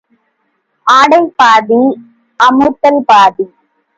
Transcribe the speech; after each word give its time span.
ஆடை 0.87 1.19
பாதி, 1.35 1.79
அமுத்தல் 2.39 3.01
பாதி. 3.05 3.45